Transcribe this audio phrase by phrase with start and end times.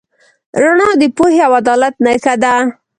[0.61, 2.53] رڼا د پوهې او عدالت نښه ده.